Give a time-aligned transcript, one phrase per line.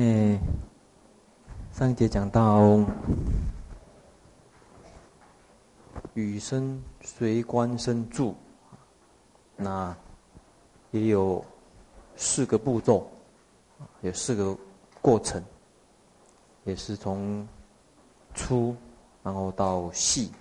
[0.00, 0.40] 哎，
[1.74, 2.82] 上一节讲到
[6.14, 8.34] 与生随观生住，
[9.56, 9.94] 那
[10.90, 11.44] 也有
[12.16, 13.10] 四个步骤，
[14.00, 14.56] 有四个
[15.02, 15.44] 过程，
[16.64, 17.46] 也是从
[18.34, 18.74] 粗
[19.22, 20.32] 然后到细。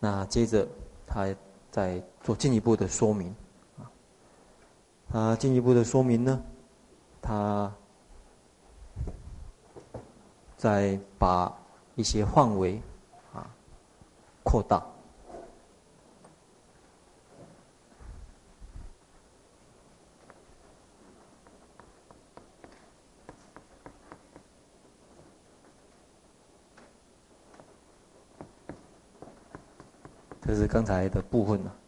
[0.00, 0.66] 那接着
[1.06, 1.32] 他
[1.70, 3.32] 再做进一步的说明。
[5.08, 6.42] 他进一步的说明呢，
[7.20, 7.72] 他
[10.56, 11.52] 再把
[11.94, 12.80] 一些范围
[13.32, 13.50] 啊
[14.42, 14.84] 扩大，
[30.42, 31.70] 这是刚才的部分了。
[31.70, 31.85] 诶，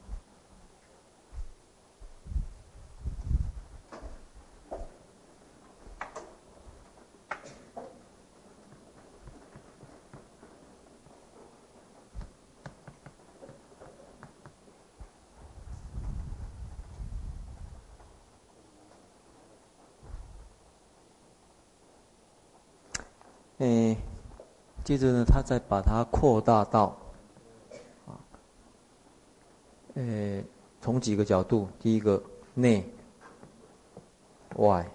[24.88, 26.96] 接着呢，他再把它扩大到，
[28.06, 28.16] 啊，
[29.96, 30.42] 诶，
[30.80, 32.22] 从几个角度，第一个
[32.54, 32.82] 内
[34.56, 34.90] 外，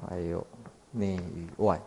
[0.00, 0.46] 还有
[0.92, 1.82] 内与外，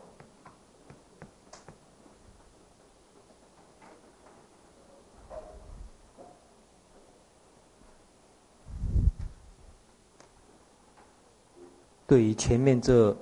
[12.06, 13.16] 对于前面这。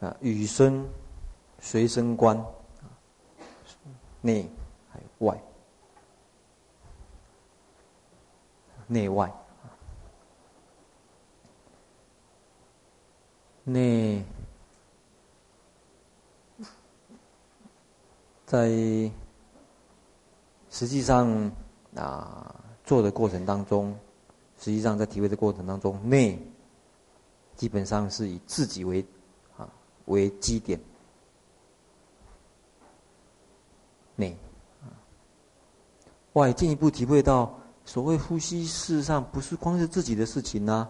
[0.00, 0.86] 啊，与生
[1.66, 2.36] 随身观，
[4.20, 4.46] 内
[4.92, 5.42] 还有外，
[8.86, 9.32] 内外，
[13.64, 14.22] 内
[18.44, 18.68] 在
[20.68, 21.50] 实际上
[21.96, 22.54] 啊
[22.84, 23.98] 做的过程当中，
[24.58, 26.38] 实际上在体会的过程当中，内
[27.56, 29.04] 基本上是以自己为
[29.56, 29.66] 啊。
[30.04, 30.78] 为基点，
[34.16, 34.36] 内，
[36.34, 37.54] 外进一步体会到，
[37.84, 40.88] 所谓呼吸，事实上不是光是自己的事情呐，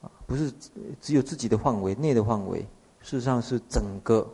[0.00, 0.52] 啊，不是
[1.00, 2.60] 只有自己的范围内的范围，
[3.00, 4.28] 事实上是整个，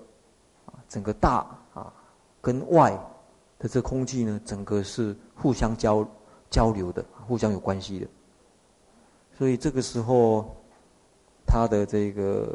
[0.89, 1.93] 整个大啊，
[2.41, 2.91] 跟外
[3.59, 6.07] 的这空气呢，整个是互相交
[6.51, 8.07] 交流的，互相有关系的，
[9.37, 10.55] 所以这个时候。
[11.51, 12.47] 他的这个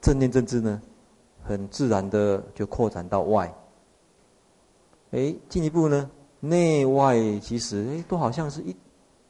[0.00, 0.82] 正念正知呢，
[1.44, 3.48] 很自然的就扩展到外。
[5.12, 8.76] 哎，进一步呢，内外其实哎都好像是一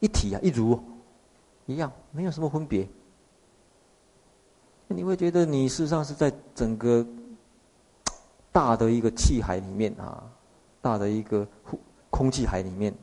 [0.00, 0.80] 一体啊，一如
[1.66, 2.88] 一样，没有什么分别。
[4.88, 7.06] 你会觉得你事实上是在整个
[8.50, 10.30] 大的一个气海里面啊，
[10.80, 11.46] 大的一个
[12.10, 12.94] 空气海里面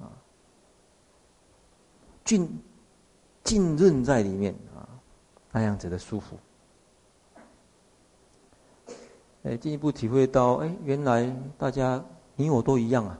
[0.00, 0.08] 啊，
[2.24, 2.48] 浸
[3.44, 4.88] 浸润在里面啊。
[5.52, 6.36] 那样子的舒服，
[9.46, 13.16] 哎，进一步体会到，哎，原来大家你我都一样啊，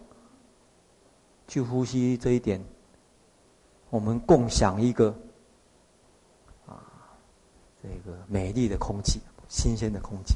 [1.47, 2.60] 去呼吸这一点，
[3.91, 5.15] 我们共享一个
[6.66, 6.82] 啊，
[7.81, 10.34] 这个美丽的空气，新鲜的空气。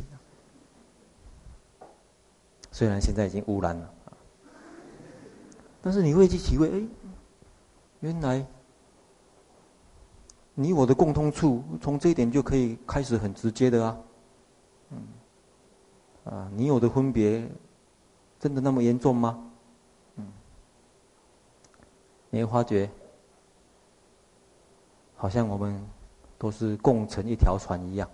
[2.71, 3.93] 虽然现在已经污染了，
[5.83, 6.83] 但是你会去体会，哎，
[7.99, 8.47] 原来。
[10.53, 13.97] 你我的共通处，从这一点就可以开始很直接的啊，
[16.25, 17.49] 啊，你我的分别，
[18.39, 19.51] 真的那么严重吗？
[20.17, 20.33] 嗯，
[22.29, 22.91] 你会发觉，
[25.17, 25.85] 好像我们
[26.39, 28.09] 都是共乘一条船一样。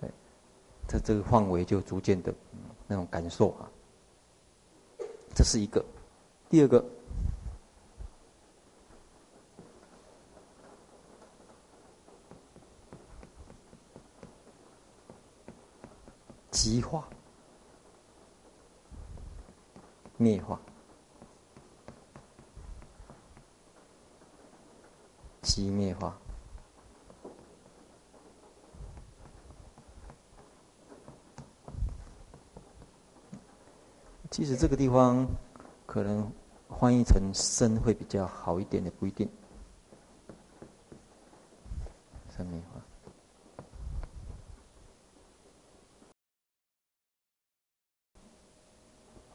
[0.00, 0.10] 对，
[0.86, 2.32] 这这个范围就逐渐的，
[2.86, 3.70] 那种感受啊。
[5.34, 5.84] 这是一个，
[6.48, 6.84] 第二个，
[16.50, 17.08] 极化、
[20.16, 20.60] 灭化、
[25.42, 26.18] 极灭化。
[34.30, 35.26] 其实这个地方
[35.84, 36.30] 可能
[36.68, 39.28] 翻译成“生”会比较好一点，也不一定。
[42.36, 42.80] 生灭化。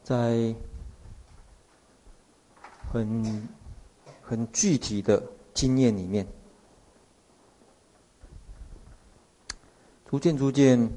[0.02, 0.54] 在
[2.90, 3.48] 很
[4.22, 5.22] 很具体的
[5.52, 6.26] 经验里面，
[10.08, 10.90] 逐渐逐渐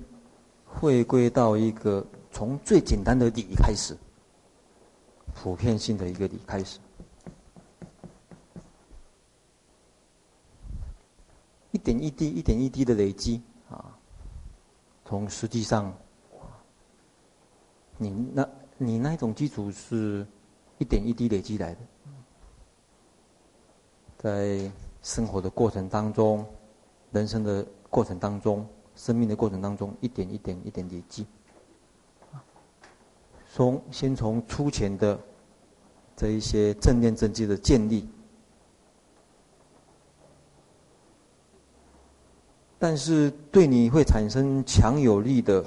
[0.66, 3.94] 回归到一个从最简单的理开始，
[5.36, 6.80] 普遍性的一个理开始，
[11.72, 14.00] 一点一滴，一点一滴的累积啊，
[15.04, 15.94] 从实际上，
[17.98, 18.48] 你那。
[18.80, 20.26] 你那一种基础是
[20.78, 21.82] 一点一滴累积来的，
[24.18, 24.70] 在
[25.02, 26.46] 生活的过程当中，
[27.12, 31.26] 人生的过程当中，生命的过程当中，一点一点一点累积。
[33.54, 35.20] 从先从粗浅的
[36.16, 38.08] 这一些正念正知的建立，
[42.78, 45.66] 但是对你会产生强有力的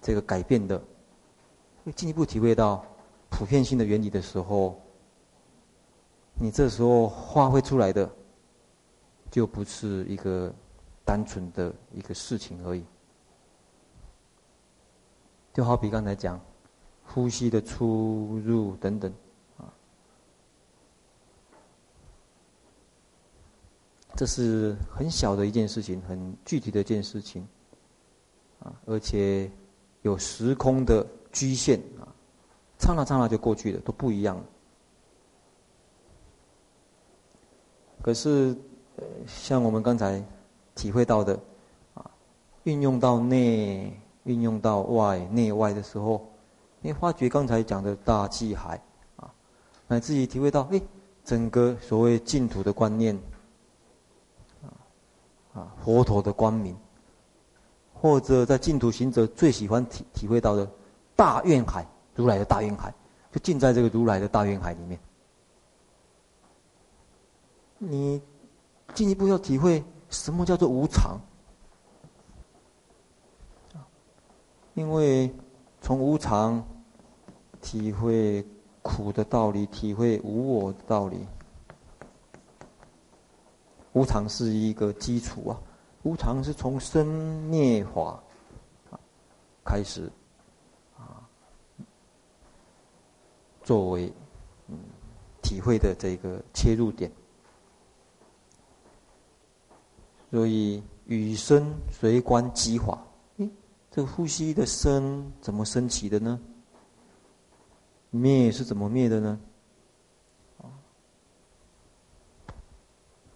[0.00, 0.82] 这个改变的。
[1.84, 2.84] 会进一步体会到
[3.30, 4.80] 普遍性的原理的时候，
[6.38, 8.10] 你这时候发挥出来的，
[9.30, 10.54] 就不是一个
[11.04, 12.84] 单纯的一个事情而已。
[15.52, 16.40] 就好比刚才讲，
[17.04, 19.12] 呼吸的出入等等，
[19.56, 19.72] 啊，
[24.14, 27.46] 这是很小的一件事情，很具体的一件事情，
[28.60, 29.50] 啊，而且
[30.02, 31.06] 有时空的。
[31.32, 32.08] 局限啊，
[32.78, 34.44] 刹那刹那就过去了，都不一样了。
[38.06, 38.56] 可是，
[38.98, 40.22] 呃像我们刚才
[40.76, 41.36] 体会到的，
[41.94, 42.08] 啊，
[42.62, 43.92] 运用到内，
[44.22, 46.24] 运用到外，内外的时候，
[46.80, 48.80] 你发觉刚才讲的大气海，
[49.16, 49.28] 啊，
[49.88, 50.80] 来自己体会到，哎，
[51.24, 53.18] 整个所谓净土的观念，
[54.62, 54.70] 啊，
[55.54, 56.76] 啊，佛陀的光明，
[57.92, 60.70] 或者在净土行者最喜欢体体会到的。
[61.16, 62.94] 大愿海，如来的大愿海，
[63.32, 64.96] 就浸在这个如来的大愿海里面。
[67.78, 68.22] 你
[68.94, 71.20] 进一步要体会什么叫做无常，
[74.74, 75.30] 因为
[75.80, 76.64] 从无常
[77.60, 78.46] 体会
[78.82, 81.26] 苦的道理，体会无我的道理。
[83.92, 85.60] 无常是一个基础啊，
[86.02, 87.06] 无常是从生
[87.44, 88.22] 灭法
[89.64, 90.10] 开始
[90.98, 91.26] 啊。
[93.64, 94.12] 作为
[94.68, 94.78] 嗯
[95.42, 97.10] 体会的这个切入点，
[100.30, 102.98] 所以与生随观即法。
[103.38, 103.48] 诶，
[103.90, 106.40] 这个呼吸的生怎么升起的呢？
[108.10, 109.38] 灭是怎么灭的呢？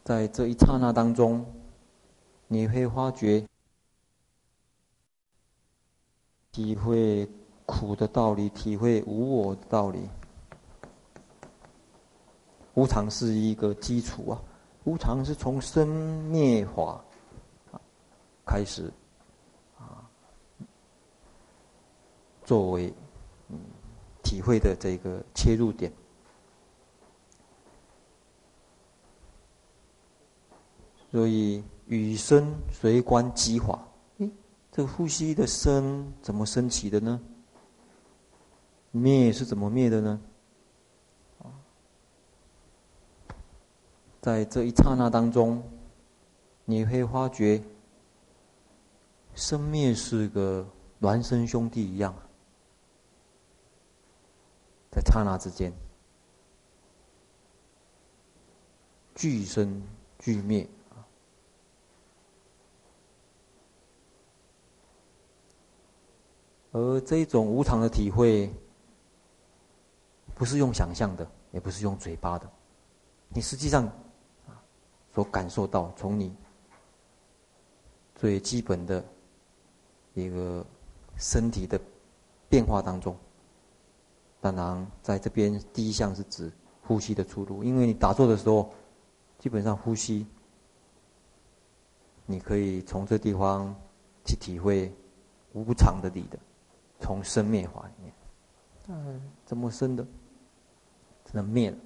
[0.03, 1.45] 在这一刹那当中，
[2.49, 3.47] 你会发觉
[6.51, 7.29] 体会
[7.65, 10.09] 苦的道理，体会无我的道理。
[12.75, 14.43] 无常是一个基础啊，
[14.85, 15.87] 无常是从生
[16.31, 17.05] 灭法
[18.47, 18.91] 开始
[19.79, 20.09] 啊，
[22.45, 22.93] 作为
[23.49, 23.59] 嗯
[24.23, 25.93] 体会的这个切入点，
[31.11, 33.87] 所以与生随观即法。
[34.19, 34.31] 诶，
[34.73, 37.21] 这个呼吸的生怎么升起的呢？
[38.93, 40.21] 灭是怎么灭的呢？
[44.21, 45.63] 在这一刹那当中，
[46.67, 47.63] 你会发觉，
[49.35, 50.69] 生灭是个
[51.01, 52.15] 孪生兄弟一样，
[54.91, 55.73] 在刹那之间，
[59.15, 59.83] 俱生
[60.19, 60.69] 俱灭。
[66.73, 68.53] 而这种无常的体会，
[70.35, 72.47] 不是用想象的，也不是用嘴巴的，
[73.31, 73.91] 你实际上。
[75.13, 76.35] 所感受到，从你
[78.15, 79.05] 最基本的
[80.15, 80.65] 一个
[81.17, 81.81] 身体的
[82.49, 83.17] 变化当中，
[84.41, 86.51] 当然在这边第一项是指
[86.83, 88.73] 呼吸的出入，因为你打坐的时候，
[89.39, 90.27] 基本上呼吸，
[92.27, 93.75] 你可以从这地方
[94.25, 94.93] 去体会
[95.53, 96.39] 无常的理的，
[97.01, 98.15] 从生灭法里面，
[98.89, 100.07] 嗯，怎么生的，
[101.25, 101.77] 怎么灭了？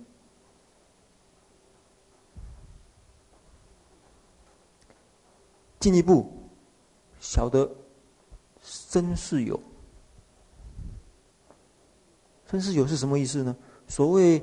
[5.84, 6.32] 进一步
[7.20, 7.70] 晓得
[8.62, 9.60] 生是有，
[12.50, 13.54] 生是有是什么意思呢？
[13.86, 14.42] 所谓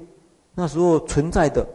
[0.54, 1.68] 那时候存在的，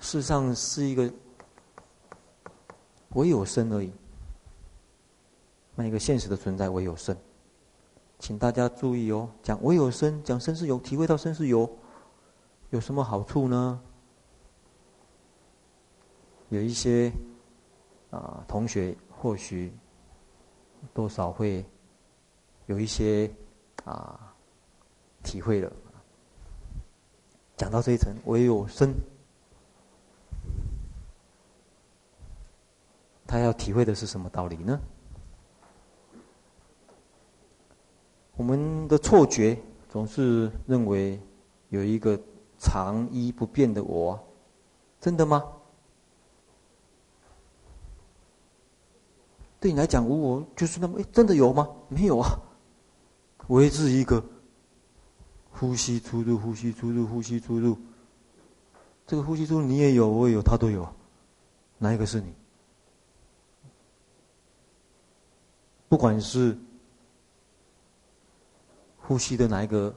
[0.00, 1.08] 事实上是一个
[3.10, 3.92] 唯有生而已。
[5.76, 7.16] 那一个现实的存在唯有生，
[8.18, 11.70] 请大家注意哦，讲唯有生，讲生是有，体会到生是有，
[12.70, 13.80] 有什么好处呢？
[16.52, 17.10] 有一些
[18.10, 19.72] 啊、同学或许
[20.92, 21.64] 多少会
[22.66, 23.30] 有一些
[23.86, 24.34] 啊、
[25.22, 25.72] 体会了。
[27.56, 28.92] 讲到这一层，唯有生，
[33.26, 34.78] 他要体会的是什么道理呢？
[38.36, 41.18] 我们的错觉总是认为
[41.70, 42.20] 有一个
[42.58, 44.22] 常一不变的我，
[45.00, 45.42] 真的吗？
[49.62, 51.68] 对你来讲，无我就是那么，诶，真的有吗？
[51.88, 52.28] 没有啊，
[53.46, 54.22] 唯是一个
[55.52, 57.78] 呼吸出入，呼吸出入，呼吸出入。
[59.06, 60.92] 这个呼吸出入，你也有，我也有，他都有，
[61.78, 62.34] 哪一个是你？
[65.88, 66.58] 不管是。
[69.04, 69.92] 呼吸的哪一个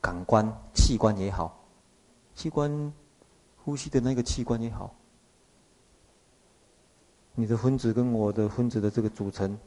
[0.00, 1.60] 感官器官也好，
[2.36, 2.92] 器官
[3.62, 4.94] 呼吸的那个器官也好，
[7.34, 9.58] 你的分子跟我的分子的这个组成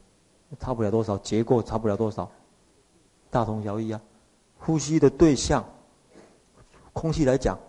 [0.59, 2.29] 差不了多少，结构差不了多少，
[3.29, 4.01] 大同小异啊。
[4.57, 5.63] 呼吸的对象，
[6.93, 7.59] 空气来讲，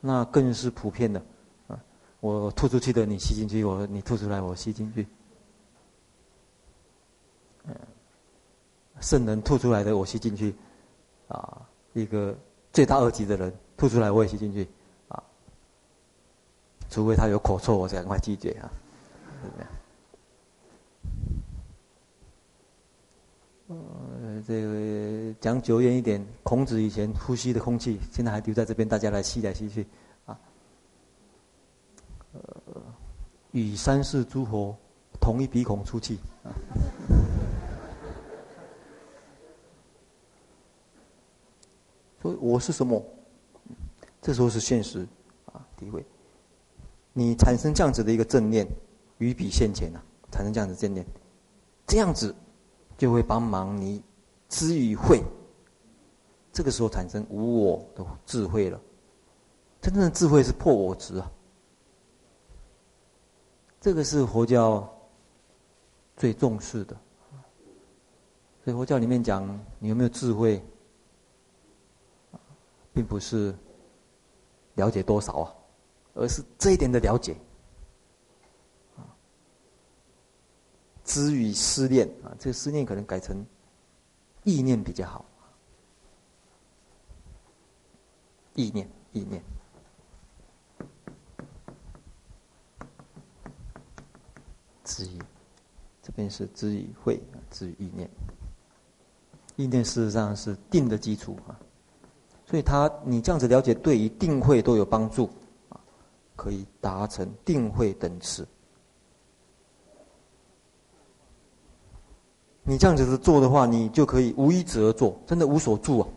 [0.00, 1.20] 那更是普遍的
[1.68, 1.80] 啊。
[2.20, 5.06] 我吐出去的，你吸进去；我你吐出来，我吸进去。
[7.66, 7.74] 嗯。
[9.00, 10.54] 圣人吐出来的我吸进去，
[11.28, 12.36] 啊，一个
[12.70, 14.68] 罪大恶极的人吐出来我也吸进去，
[15.08, 15.22] 啊，
[16.90, 18.70] 除非他有口臭，我才赶快拒绝啊，
[23.68, 29.86] 呃，这个讲久远一点，孔子以前呼吸的空气，现在还留在这边，大家来吸来吸去，
[30.26, 30.36] 啊，
[32.32, 32.42] 呃，
[33.52, 34.76] 与三世诸佛
[35.20, 36.50] 同一鼻孔出气，啊。
[42.20, 43.02] 说我是什么？
[44.20, 45.06] 这时候是现实
[45.46, 46.04] 啊，体会。
[47.12, 48.66] 你产生这样子的一个正念，
[49.20, 51.06] 于彼现前啊，产生这样子正念，
[51.86, 52.34] 这样子
[52.98, 54.02] 就会帮忙你
[54.48, 55.22] 知与会。
[56.52, 58.80] 这个时候产生无我的智慧了。
[59.80, 61.30] 真正的智慧是破我执啊。
[63.80, 64.86] 这个是佛教
[66.16, 66.96] 最重视的。
[68.64, 69.46] 所以佛教里面讲，
[69.78, 70.62] 你有没有智慧？
[72.92, 73.54] 并不是
[74.74, 75.54] 了解多少啊，
[76.14, 77.36] 而是这一点的了解。
[81.10, 83.44] 知与思念啊，这个思念可能改成
[84.44, 85.24] 意念比较好。
[88.54, 89.42] 意念，意念，
[94.84, 95.18] 知意，
[96.00, 98.08] 这边是知与会，知与意念。
[99.56, 101.58] 意念事实上是定的基础啊。
[102.46, 105.28] 所以他，你这样子了解，对于定慧都有帮助，
[105.70, 105.80] 啊，
[106.36, 108.46] 可以达成定慧等次。
[112.62, 116.08] 你这样子的做的话，你就可以无一止而做，真的无所住啊！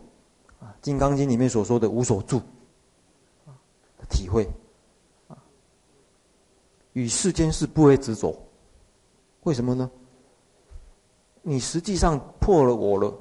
[0.60, 2.38] 啊，《金刚经》里面所说的无所住，
[3.46, 3.50] 啊，
[4.10, 4.48] 体会，
[5.28, 5.36] 啊，
[6.92, 8.36] 与世间事不为执着。
[9.44, 9.90] 为什么呢？
[11.42, 13.14] 你实际上破了我了，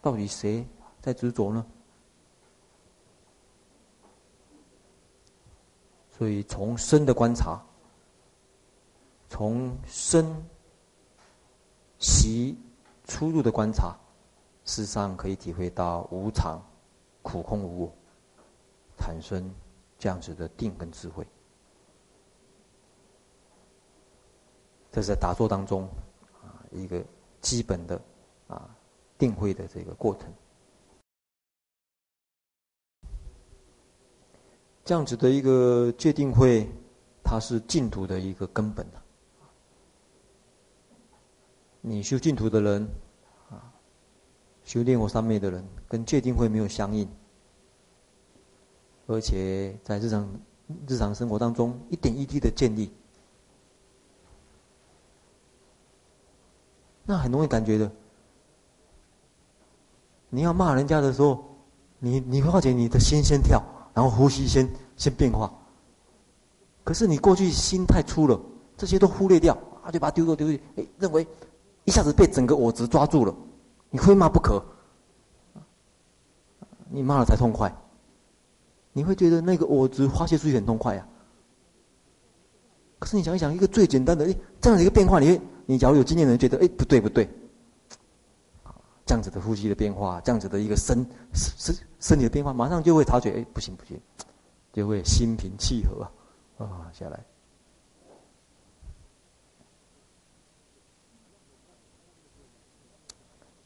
[0.00, 0.66] 到底谁
[1.00, 1.64] 在执着呢？
[6.16, 7.60] 所以，从深的观察，
[9.28, 10.24] 从深
[12.02, 12.58] 息
[13.06, 13.96] 出入的观察，
[14.64, 16.60] 事实上可以体会到无常、
[17.22, 17.92] 苦、空、无我，
[18.98, 19.48] 产生
[19.98, 21.24] 这样子的定跟智慧。
[24.90, 25.88] 这是在打坐当中
[26.42, 27.02] 啊一个
[27.40, 27.98] 基本的
[28.48, 28.68] 啊
[29.16, 30.30] 定慧的这个过程。
[34.84, 36.68] 这样子的一个界定慧，
[37.22, 38.84] 它是净土的一个根本。
[41.82, 42.88] 你修净土的人，
[43.50, 43.58] 啊，
[44.64, 47.08] 修炼我三昧的人，跟戒定慧没有相应，
[49.06, 50.40] 而且在日常
[50.86, 52.90] 日常生活当中一点一滴的建立，
[57.04, 57.90] 那很容易感觉的。
[60.30, 61.44] 你要骂人家的时候，
[61.98, 63.62] 你你会发觉你的心先跳。
[63.94, 65.52] 然后呼吸先先变化，
[66.82, 68.40] 可是你过去心太粗了，
[68.74, 69.52] 这些都忽略掉
[69.84, 71.26] 啊，就把它丢掉丢掉，哎，认为
[71.84, 73.34] 一下子被整个我执抓住了，
[73.90, 74.62] 你非骂不可，
[76.88, 77.74] 你骂了才痛快，
[78.92, 81.10] 你会觉得那个我执发泄出去很痛快呀、啊。
[83.00, 87.28] 可是你想一想，一个最简单的，哎，这样的一个变化，你，你假如有经验的人觉得，哎，不对不对，
[89.04, 94.00] 这样子的呼吸的变化，这样子的一个身身身体的变化，马上就会察觉，哎，不行不行，
[94.72, 96.02] 就会心平气和
[96.58, 97.18] 啊，啊下来。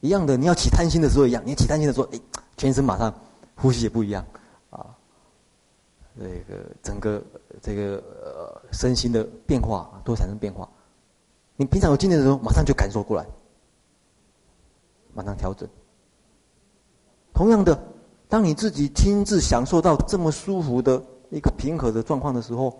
[0.07, 2.19] 一样的，你要起贪心的时候一样，你起贪心的时候，哎，
[2.55, 3.13] 全身马上
[3.55, 4.25] 呼吸也不一样，
[4.69, 4.85] 啊，
[6.17, 7.21] 这个整个
[7.61, 10.67] 这个呃身心的变化都会产生变化。
[11.57, 13.25] 你平常有经验的时候，马上就感受过来，
[15.13, 15.67] 马上调整。
[17.33, 17.77] 同样的，
[18.29, 22.73] 当你自己亲自享受到这么舒服的一个平和的状况的时候，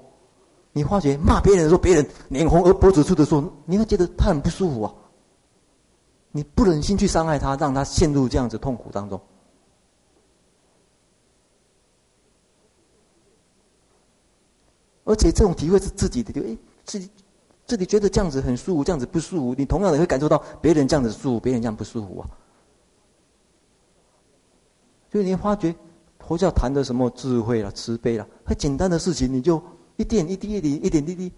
[0.72, 4.94] 你发觉骂别人的时候，别人脸红而脖子粗的时候，你会觉得他很不舒服啊。
[6.32, 9.20] 你不忍心去伤害他，让他陷入这样子痛苦当中。
[15.04, 17.10] 而且这种体会是自己的，就哎，自己
[17.66, 19.56] 自己觉得这样子很舒服，这样子不舒服。
[19.58, 22.30] 你同样的会感受到别人这样子舒服，别人这样不舒服啊。
[25.10, 25.74] 就你发觉
[26.20, 29.64] 佛教谈的什么智慧啦、慈悲啦，很简单的事情，你就
[29.96, 31.32] 一点一滴、一点一点一滴，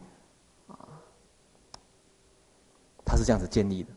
[0.68, 0.74] 啊，
[3.06, 3.90] 它是这样子建立的。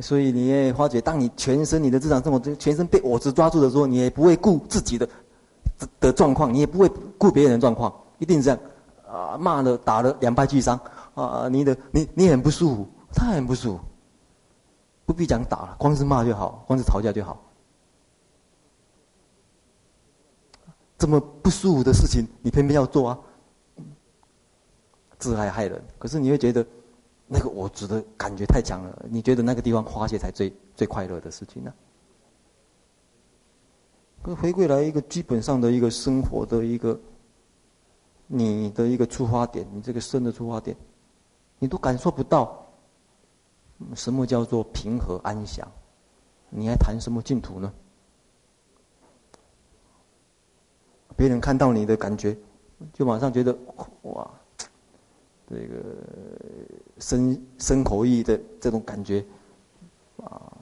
[0.00, 5.08] 所以你也发觉，当你全身你的日常生活中全身被我执抓住的时候，你也不会顾自己的
[5.98, 6.88] 的状况，你也不会
[7.18, 8.58] 顾别人的状况，一定是这样
[9.08, 10.78] 啊，骂了打了两败俱伤
[11.14, 13.80] 啊，你的你你很不舒服，他很不舒服，
[15.04, 17.42] 不必讲打了，光是骂就好，光是吵架就好。
[20.96, 23.18] 这么不舒服的事情，你偏偏要做啊，
[25.18, 25.82] 自害害人。
[25.98, 26.64] 可是你会觉得。
[27.30, 31.72] 那个我执的感觉太强了，你觉得那个地方花谢才最最快乐的事情呢？
[34.22, 36.98] 可回归来一个基本上的一个生活的一个，
[38.26, 40.74] 你的一个出发点，你这个生的出发点，
[41.58, 42.66] 你都感受不到，
[43.94, 45.66] 什么叫做平和安详？
[46.48, 47.72] 你还谈什么净土呢？
[51.14, 52.36] 别人看到你的感觉，
[52.92, 53.56] 就马上觉得
[54.02, 54.30] 哇。
[55.50, 55.82] 这个
[56.98, 59.24] 生生口意的这种感觉，
[60.18, 60.52] 啊，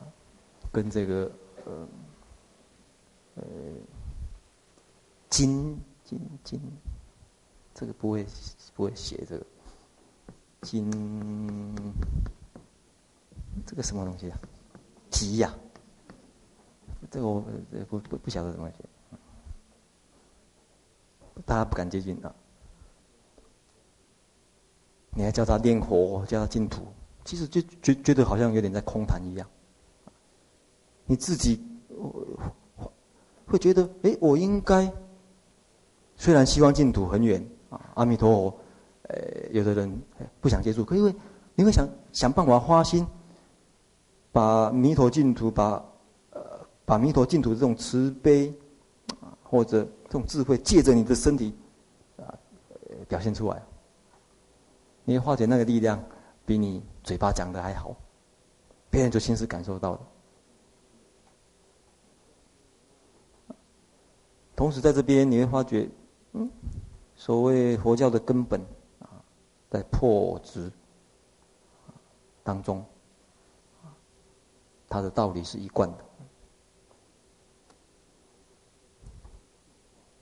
[0.70, 1.28] 跟这个
[1.64, 1.88] 呃
[3.34, 3.42] 呃
[5.28, 6.60] 金金金，
[7.74, 8.24] 这个不会
[8.76, 9.44] 不会写这个
[10.60, 10.88] 金，
[13.66, 14.38] 这个什么东西啊？
[15.10, 15.52] 吉呀，
[17.10, 17.40] 这个我
[17.88, 18.84] 不不不晓得怎么写，
[21.44, 22.32] 大家不敢接近啊。
[25.18, 26.82] 你还叫他念佛，叫他净土，
[27.24, 29.48] 其实就觉觉得好像有点在空谈一样。
[31.06, 31.58] 你自己
[33.46, 34.92] 会觉得，哎，我应该
[36.16, 38.58] 虽然希望净土很远啊，阿弥陀佛，
[39.04, 39.90] 呃，有的人
[40.42, 41.14] 不想接触，可因为
[41.54, 43.06] 你会想想办法花心，
[44.32, 45.82] 把弥陀净土，把
[46.32, 48.52] 呃把弥陀净土这种慈悲
[49.42, 51.54] 或者这种智慧，借着你的身体
[52.18, 52.34] 啊
[53.08, 53.62] 表现出来。
[55.08, 56.02] 你会发觉那个力量
[56.44, 57.94] 比你嘴巴讲的还好，
[58.90, 60.00] 别人就亲自感受到了。
[64.56, 65.88] 同时在这边你会发觉，
[66.32, 66.50] 嗯，
[67.14, 68.60] 所谓佛教的根本
[68.98, 69.22] 啊，
[69.70, 70.72] 在破执
[72.42, 72.84] 当中，
[74.88, 75.98] 它的道理是一贯的。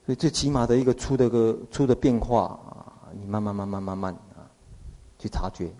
[0.05, 4.15] 所以最起码的一个出的个出的变化啊，你慢慢慢慢慢慢。
[5.17, 5.71] 去察觉，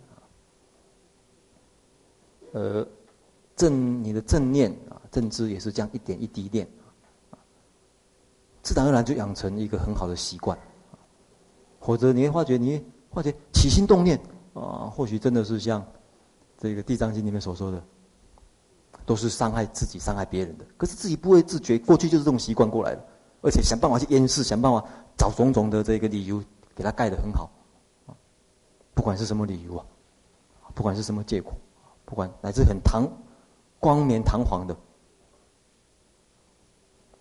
[2.54, 2.88] 呃，
[3.56, 6.68] 正你的正念啊，正知也是这样一点一滴练，
[8.64, 10.58] 自然而然就养成一个很好的习惯，
[11.82, 14.20] 否则你会发觉，你会发觉起心动念
[14.54, 15.86] 啊，或许真的是像
[16.58, 17.84] 这个《地藏经》里面所说的，
[19.06, 23.06] 都是伤害自己、伤害别人的，可是自己不会自觉，过去就是这种习惯过来的，
[23.42, 24.84] 而且想办法去掩饰，想办法
[25.18, 26.42] 找种种的这个理由
[26.74, 27.52] 给他盖得很好。
[28.96, 29.86] 不管是什么理由啊，
[30.74, 31.52] 不管是什么借口，
[32.06, 33.06] 不管乃至很堂
[33.78, 34.76] 光冕堂皇的，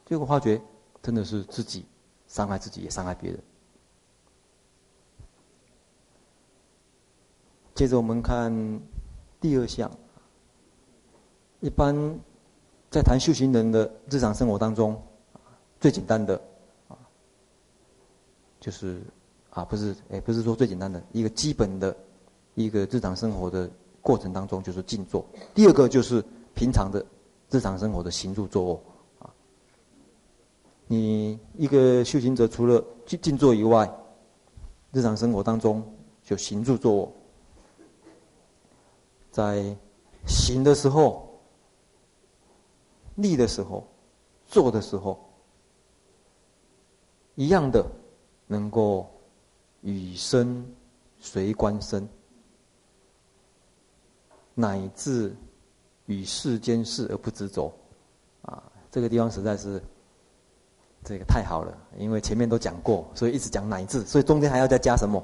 [0.06, 0.62] 结果发觉
[1.02, 1.84] 真的是自己
[2.28, 3.42] 伤害自己，也伤害别人。
[7.74, 8.80] 接着我们看
[9.40, 9.90] 第二项，
[11.58, 11.94] 一般
[12.88, 15.02] 在谈修行人的日常生活当中，
[15.80, 16.40] 最简单的
[16.86, 16.96] 啊，
[18.60, 19.02] 就是。
[19.54, 21.96] 啊，不是，哎，不是说最简单的一个基本的，
[22.54, 23.70] 一个日常生活的
[24.02, 25.24] 过程当中，就是静坐。
[25.54, 26.22] 第二个就是
[26.54, 27.04] 平常的
[27.50, 28.82] 日常生活的行住坐卧。
[29.20, 29.30] 啊，
[30.88, 33.88] 你一个修行者除了静静坐以外，
[34.90, 35.80] 日常生活当中
[36.24, 37.12] 就行住坐卧。
[39.30, 39.76] 在
[40.26, 41.28] 行的时候、
[43.14, 43.86] 立的时候、
[44.46, 45.18] 坐的时候，
[47.36, 47.86] 一样的
[48.48, 49.08] 能够
[49.84, 50.64] 与身
[51.20, 52.08] 随观身，
[54.54, 55.36] 乃至
[56.06, 57.70] 与世间事而不执着，
[58.42, 59.80] 啊，这个地方实在是
[61.04, 65.22] 这个太好了，因为前面都讲过，所以一直讲乃至，所以中间还要再加什么？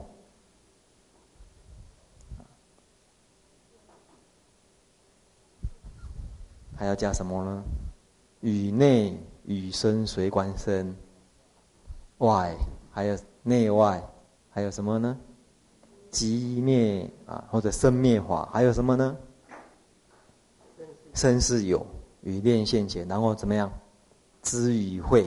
[6.76, 7.64] 还要加什么呢？
[8.40, 10.94] 与内与身随观身，
[12.18, 12.54] 外
[12.90, 14.02] 还有内外，
[14.60, 15.16] 还有什么呢？
[16.12, 19.16] 寂灭啊，或者生灭法，还有什么呢？
[21.14, 21.86] 身是有
[22.20, 23.72] 与念现前，然后怎么样？
[24.42, 25.26] 知与会，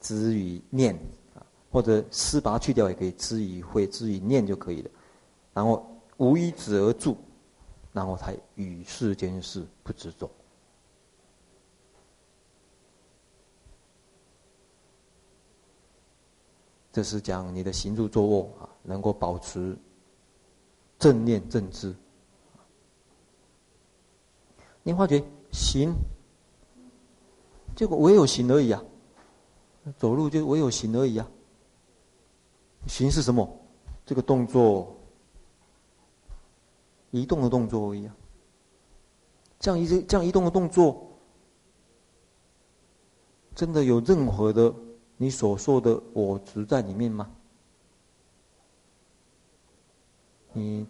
[0.00, 0.94] 知与念
[1.34, 4.90] 啊，或者思把它去掉也可以，知与会，知与念就可以了。
[5.52, 7.14] 然后无一止而住，
[7.92, 10.30] 然后才与世间事不执着。
[16.96, 19.76] 这是讲你的行住坐卧啊，能够保持
[20.98, 21.94] 正念正知。
[24.82, 25.92] 你发觉行，
[27.74, 28.82] 结果唯有行而已啊，
[29.98, 31.28] 走路就唯有行而已啊。
[32.86, 33.46] 行是什么？
[34.06, 34.96] 这个动作，
[37.10, 38.16] 移动的动作而已啊。
[39.60, 41.06] 这样一这样移动的动作，
[43.54, 44.74] 真的有任何的？
[45.16, 47.30] 你所说的我执在里面吗？
[50.52, 50.86] 你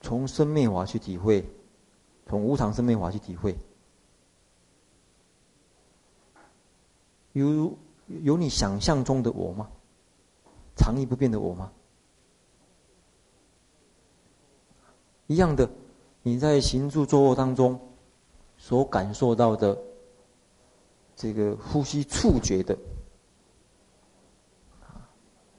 [0.00, 1.44] 从生命法去体会，
[2.26, 3.56] 从无常生命法去体会，
[7.32, 7.76] 有
[8.22, 9.68] 有你想象中的我吗？
[10.76, 11.72] 常义不变的我吗？
[15.26, 15.70] 一样的，
[16.22, 17.80] 你在行住坐卧当中
[18.58, 19.78] 所感受到的
[21.16, 22.76] 这个呼吸触觉的。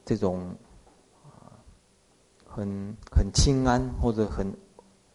[0.05, 0.55] 这种
[2.45, 4.55] 很很轻安或者很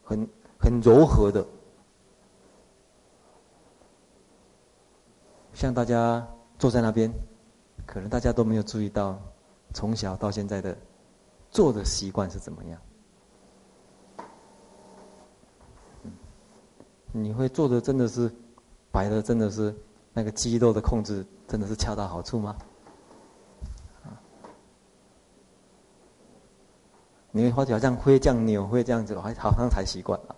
[0.02, 1.46] 很很柔和的，
[5.54, 6.26] 像大家
[6.58, 7.10] 坐在那边，
[7.86, 9.18] 可能大家都没有注意到，
[9.72, 10.76] 从小到现在的
[11.50, 12.80] 坐的习惯是怎么样？
[17.12, 18.30] 你会坐的真的是
[18.92, 19.74] 摆的真的是
[20.12, 22.56] 那个肌肉的控制真的是恰到好处吗？
[27.32, 30.36] 你会发觉好像会这样扭，会这样子，还好像才习惯了。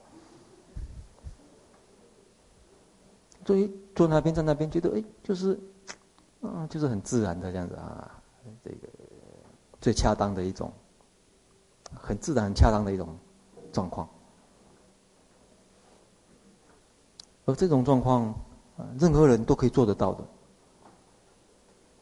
[3.44, 5.59] 所以坐那边，在那边，觉得哎，就是，
[6.42, 8.22] 嗯，就是很自然的这样子啊，
[8.62, 8.88] 这个
[9.81, 10.72] 最恰当的一种，
[11.94, 13.09] 很自然、很恰当的一种
[13.72, 14.09] 状况。
[17.44, 18.33] 而这种状况，
[18.98, 20.24] 任何人都可以做得到的。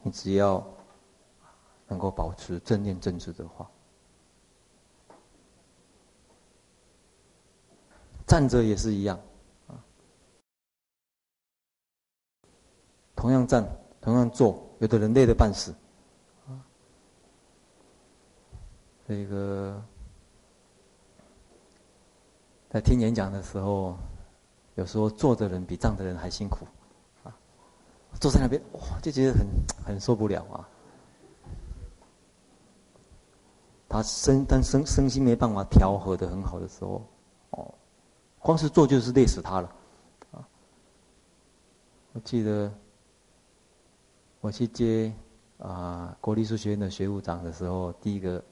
[0.03, 0.63] 你只要
[1.87, 3.67] 能够保持正念正知的话。
[8.31, 9.19] 站着也是一样，
[9.67, 9.75] 啊，
[13.13, 13.61] 同样站，
[13.99, 15.75] 同样坐，有的人累得半死，
[16.47, 16.55] 啊，
[19.05, 19.83] 这个
[22.69, 23.97] 在听演讲的时候，
[24.75, 26.65] 有时候坐的人比站的人还辛苦，
[27.25, 27.35] 啊，
[28.21, 29.45] 坐在那边哇，就觉得很
[29.85, 30.69] 很受不了啊，
[33.89, 37.05] 他身但身身心没办法调和的很好的时候，
[38.41, 39.75] 光是做就是累死他了，
[40.31, 40.47] 啊！
[42.11, 42.73] 我记得
[44.39, 45.13] 我去接
[45.59, 48.43] 啊国立艺术学院的学务长的时候，第一个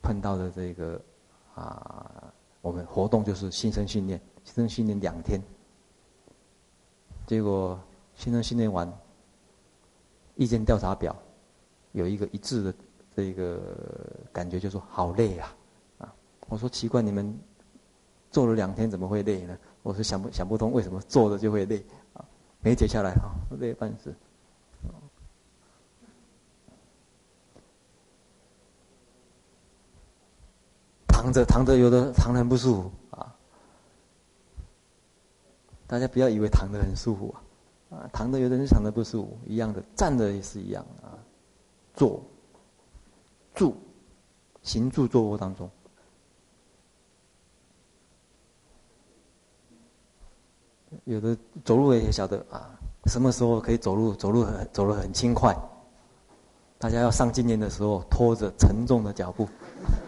[0.00, 1.00] 碰到的这个
[1.56, 5.42] 啊，我们活动就是新生训练，新生训练两天，
[7.26, 7.76] 结果
[8.14, 8.90] 新生训练完，
[10.36, 11.14] 意见调查表
[11.90, 12.74] 有一个一致的
[13.16, 13.60] 这个
[14.32, 15.56] 感觉，就说好累啊！
[15.98, 16.14] 啊，
[16.48, 17.36] 我说奇怪你们。
[18.34, 19.56] 坐了两天怎么会累呢？
[19.84, 22.24] 我是想不想不通为什么坐着就会累啊？
[22.60, 24.12] 没解下来哈，累半死。
[31.06, 33.32] 躺着躺着，有的躺得很不舒服啊。
[35.86, 37.32] 大家不要以为躺得很舒服
[37.88, 41.14] 啊，啊，躺着有的人躺得不舒服，一样的，站着也是一样啊。
[41.94, 42.20] 坐、
[43.54, 43.76] 住、
[44.62, 45.70] 行住坐卧当中。
[51.04, 52.70] 有的走路也晓得啊，
[53.06, 54.14] 什么时候可以走路？
[54.14, 55.56] 走路很走路很轻快。
[56.78, 59.48] 大家要上经验的时候，拖着沉重的脚步，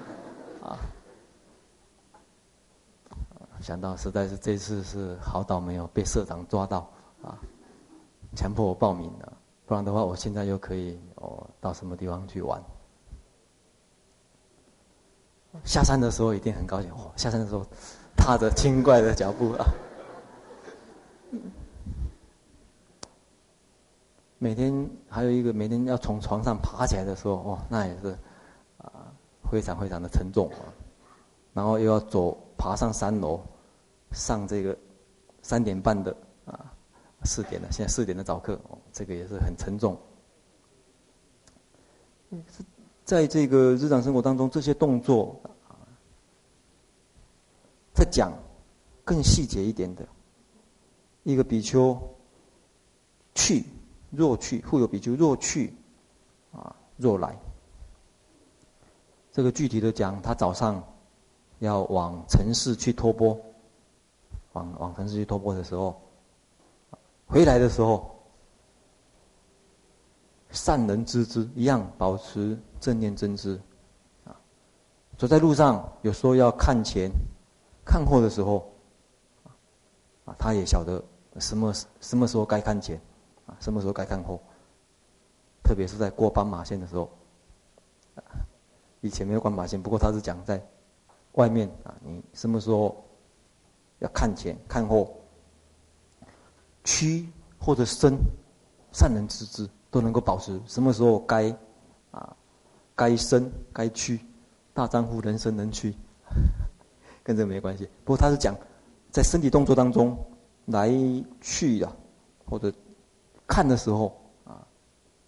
[0.62, 0.76] 啊，
[3.60, 6.90] 想到实在是这次是好倒霉哦，被社长抓到
[7.22, 7.38] 啊，
[8.34, 9.32] 强迫我报名了，
[9.64, 12.62] 不然的话，我现在又可以哦到什么地方去玩。
[15.64, 17.64] 下山的时候一定很高兴哦，下山的时候
[18.16, 19.64] 踏着轻快的脚步啊。
[24.46, 28.16] 每天还有一个每天要从床上爬起来的时候，哦，那也是
[28.78, 29.12] 啊
[29.50, 30.70] 非常非常的沉重啊。
[31.52, 33.40] 然后又要走爬上三楼，
[34.12, 34.78] 上这个
[35.42, 36.72] 三点半的啊
[37.24, 39.98] 四点的，现在四点的早课，哦，这个也是很沉重。
[43.04, 45.74] 在这个日常生活当中，这些动作啊，
[47.92, 48.32] 再讲
[49.04, 50.06] 更细节一点的，
[51.24, 51.98] 一个比丘
[53.34, 53.64] 去。
[54.10, 55.74] 若去，复有比丘若去，
[56.52, 57.36] 啊，若来。
[59.32, 60.82] 这个具体的讲，他早上
[61.58, 63.38] 要往城市去托钵，
[64.54, 66.00] 往往城市去托钵的时候，
[67.26, 68.18] 回来的时候，
[70.50, 73.60] 善人知之，一样保持正念正知，
[74.24, 74.32] 啊，
[75.18, 77.10] 走在路上，有时候要看前、
[77.84, 78.72] 看后的时候，
[80.24, 81.04] 啊，他也晓得
[81.38, 82.98] 什么什么时候该看前。
[83.60, 84.40] 什么时候该看后？
[85.62, 87.10] 特别是在过斑马线的时候，
[89.00, 90.64] 以前没有斑马线，不过他是讲在
[91.32, 93.04] 外面啊，你什么时候
[93.98, 95.12] 要看前看后，
[96.84, 98.16] 屈或者伸，
[98.92, 100.60] 善人知之，都能够保持。
[100.68, 101.50] 什么时候该
[102.12, 102.36] 啊，
[102.94, 104.20] 该伸该屈，
[104.72, 105.92] 大丈夫能伸能屈，
[107.24, 107.88] 跟这没关系。
[108.04, 108.56] 不过他是讲
[109.10, 110.16] 在身体动作当中
[110.66, 110.88] 来
[111.40, 111.92] 去的，
[112.48, 112.72] 或者。
[113.46, 114.66] 看的时候啊，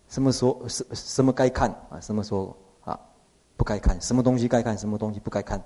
[0.09, 2.01] 什么时候什什么该看啊？
[2.01, 2.99] 什么时候啊
[3.57, 3.97] 不该看？
[4.01, 4.77] 什么东西该看？
[4.77, 5.61] 什么东西不该看？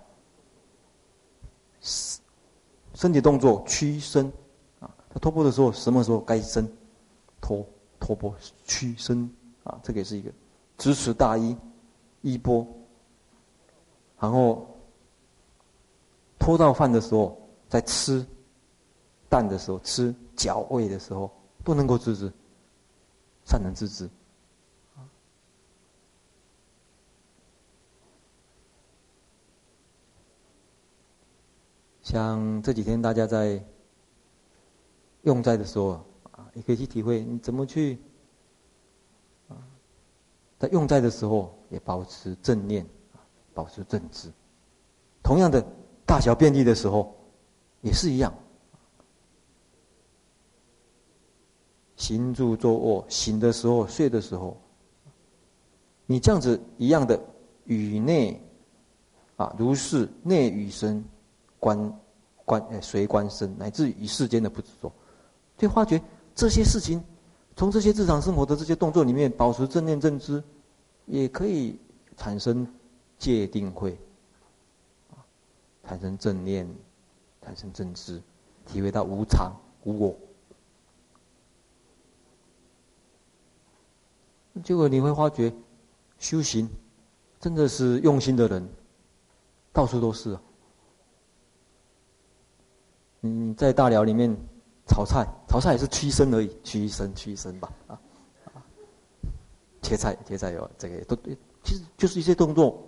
[2.94, 4.30] 身体动作屈伸
[4.78, 6.70] 啊，他托钵的时候，什么时候该伸？
[7.40, 7.66] 托
[7.98, 8.32] 托钵
[8.64, 9.28] 屈伸
[9.64, 10.30] 啊，这个也是一个
[10.78, 11.56] 支持大衣
[12.20, 12.64] 衣钵，
[14.20, 14.64] 然后
[16.38, 17.36] 托到饭的时候，
[17.68, 18.24] 在吃
[19.28, 21.28] 蛋的时候，吃脚味的时候，
[21.64, 22.32] 都能够制止。
[23.52, 24.08] 善能自知，
[32.00, 33.62] 像这几天大家在
[35.20, 37.98] 用斋的时候啊，也可以去体会你怎么去，
[40.58, 42.86] 在用斋的时候也保持正念，
[43.52, 44.32] 保持正知。
[45.22, 45.62] 同样的，
[46.06, 47.14] 大小便利的时候
[47.82, 48.32] 也是一样。
[52.02, 54.60] 行住坐卧，醒的时候、睡的时候，
[56.04, 57.18] 你这样子一样的
[57.64, 58.42] 与内
[59.36, 61.04] 啊，如是内与身
[61.60, 61.96] 观
[62.44, 64.92] 观诶，随观身，乃至于世间的不执着，
[65.56, 66.02] 就发觉
[66.34, 67.00] 这些事情，
[67.54, 70.42] 从这些日常生活的这些动作里面，保持正念正知，
[71.06, 71.78] 也可以
[72.16, 72.66] 产生
[73.16, 73.96] 戒定慧，
[75.12, 75.22] 啊，
[75.86, 76.68] 产生正念，
[77.44, 78.20] 产生正知，
[78.66, 79.52] 体会到无常
[79.84, 80.16] 无我。
[84.60, 85.52] 结果你会发觉，
[86.18, 86.68] 修行
[87.40, 88.68] 真的是用心的人，
[89.72, 90.42] 到处都是啊。
[93.20, 94.36] 你在大寮里面
[94.86, 98.00] 炒菜，炒菜也是屈伸而已，屈伸屈伸吧，啊
[98.52, 98.62] 啊，
[99.80, 102.86] 切菜切菜有这个都对，其实就是一些动作。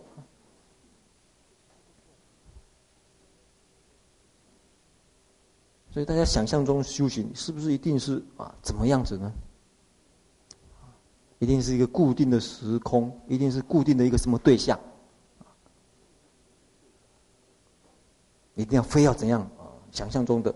[5.91, 9.33] 所以大家想象中修行是不是一定是啊怎么样子呢？
[11.45, 14.81] 一定是一个固定的时空，一定是固定的一个什么对象，
[18.55, 19.69] 一定要非要怎样啊？
[19.93, 20.55] 想象中的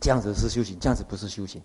[0.00, 1.62] 这样子是修行，这样子不是修行，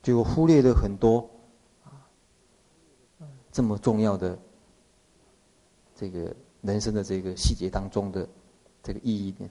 [0.00, 1.28] 就忽略了很多
[3.50, 4.38] 这么重要的
[5.96, 8.28] 这个人生的这个细节当中的
[8.80, 9.50] 这个意义呢。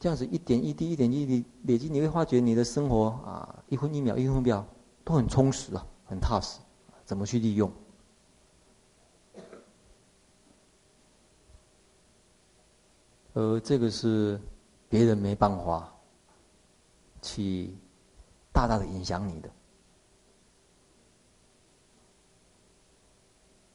[0.00, 4.66] 这样子一点一滴、一点一滴累积，你会发觉你的生活啊，一分一秒、一分一秒
[5.04, 6.58] 都很充实啊，很踏实。
[7.04, 7.70] 怎么去利用？
[13.34, 14.40] 而这个是
[14.88, 15.92] 别人没办法
[17.20, 17.74] 去
[18.52, 19.50] 大大的影响你的。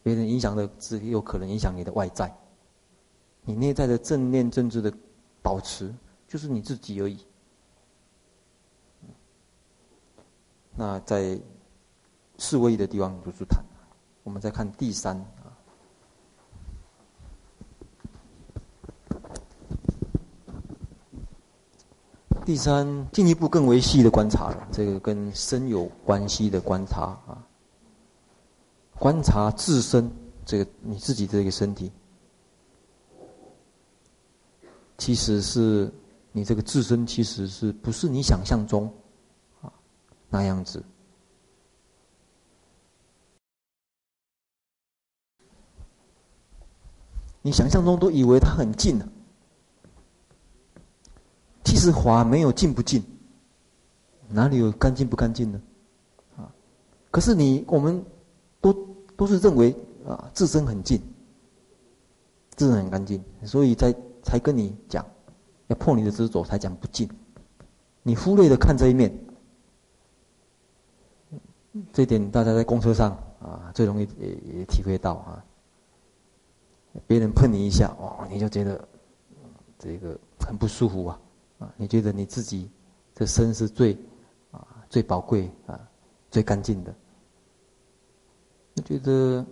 [0.02, 2.36] 别人影响的只有可能影响你的外在，
[3.44, 4.92] 你内在的正念正知的
[5.44, 5.94] 保持。
[6.28, 7.18] 就是你自己而已。
[10.76, 11.40] 那在
[12.38, 13.64] 四位一的地方不是谈。
[14.24, 15.54] 我们再看第三啊，
[22.44, 27.48] 第三进一步更为细的观察了，这个跟身有关系的观察啊，
[28.98, 30.12] 观察自身
[30.44, 31.92] 这个你自己的这个身体，
[34.98, 35.94] 其实是
[36.36, 38.94] 你这个自身其实是不是你想象中
[39.62, 39.72] 啊
[40.30, 40.84] 那样子。
[47.42, 49.08] 你想象中都以为它很近了，
[51.64, 53.02] 其实华没有近不近，
[54.28, 55.62] 哪里有干净不干净呢？
[56.36, 56.52] 啊，
[57.12, 58.04] 可是你我们
[58.60, 58.74] 都
[59.16, 59.74] 都是认为
[60.06, 61.00] 啊，自身很近，
[62.58, 65.06] 自身很干净，所以才才跟你讲，
[65.68, 67.10] 要破你的执着，才讲不近。
[68.04, 69.12] 你忽略的看这一面，
[71.92, 75.44] 这点大家在公车上啊，最容易也也体会到啊。
[77.08, 78.88] 别人碰你一下，哦，你就觉得
[79.78, 81.20] 这个很不舒服啊，
[81.60, 82.70] 啊，你觉得你自己
[83.14, 83.98] 这身是最
[84.52, 85.80] 啊最宝贵啊
[86.32, 86.96] 最干净的，
[88.76, 89.46] 你觉得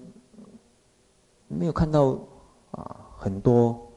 [1.48, 2.18] 没有看到
[2.72, 3.92] 啊很多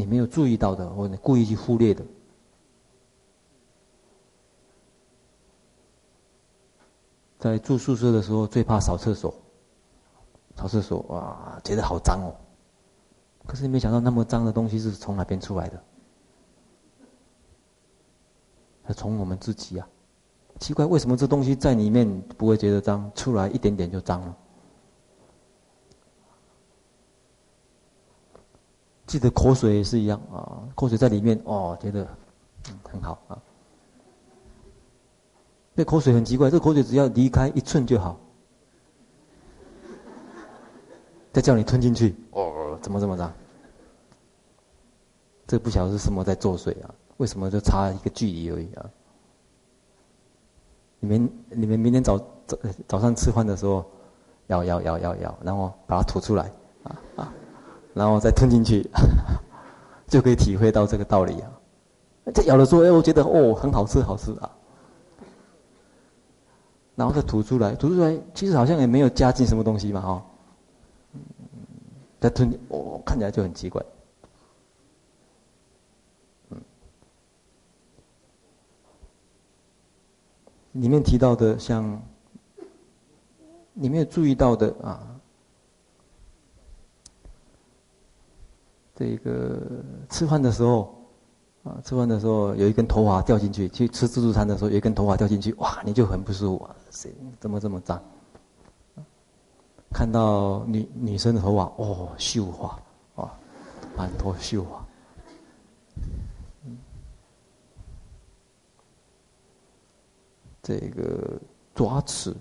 [0.00, 2.02] 你没有注意到的，或者你故意去忽略的，
[7.38, 9.34] 在住宿舍的时候最怕扫厕所。
[10.56, 12.32] 扫厕所哇，觉得好脏哦！
[13.46, 15.82] 可是你没想到，那么脏的东西是从哪边出来的？
[18.94, 19.86] 从我们自己啊！
[20.58, 24.36] 奇怪，为什么这东西在里面不会觉得脏，出来一点点就脏了？
[29.10, 32.06] 记得口水也是一样啊，口水在里面哦，觉得
[32.84, 33.36] 很好啊。
[35.74, 38.20] 这口水很奇怪，这口水只要离开一寸就好。
[41.32, 43.28] 再叫你吞进去，哦，怎么怎么着？
[45.44, 46.94] 这不晓得是什么在作祟啊？
[47.16, 48.88] 为什么就差一个距离而已啊？
[51.00, 53.84] 你们你们明天早早早上吃饭的时候，
[54.46, 56.52] 咬咬咬咬咬，然后把它吐出来，
[56.84, 57.34] 啊啊，
[58.00, 58.88] 然后再吞进去，
[60.08, 61.52] 就可以体会到这个道理啊。
[62.32, 64.50] 在咬的时候，哎，我觉得哦，很好吃，好吃啊。
[66.96, 70.24] 然后再吐出来，吐出来，其实好像也没有加进什么东西嘛，哈。
[72.18, 73.84] 再吞，哦，看起来就很奇怪。
[76.48, 76.58] 嗯，
[80.72, 82.00] 里面提到的，像
[83.74, 85.09] 你没有注意到的啊，
[89.00, 89.58] 这个
[90.10, 90.94] 吃饭的时候
[91.62, 97.98] 啊，吃饭的时候有一根头发掉进去，去吃自助餐的时候有一根头发掉进去，哇，你就很不舒服啊，谁怎么这么脏？
[99.90, 102.78] 看到女女生的头发，哦，绣花，
[103.14, 103.32] 啊，
[103.96, 104.86] 满头绣花。
[110.62, 111.40] 这个
[111.74, 112.36] 抓齿，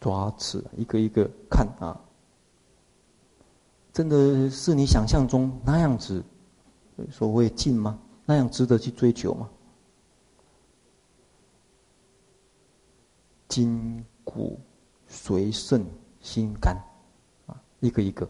[0.00, 2.00] 抓齿，一个一个看啊，
[3.98, 6.22] 真的是你想象中那样子，
[7.10, 7.98] 所谓近吗？
[8.24, 9.50] 那样值得去追求吗？
[13.48, 14.60] 筋骨
[15.10, 15.84] 髓肾
[16.20, 16.76] 心肝。
[17.46, 18.28] 啊一个一个，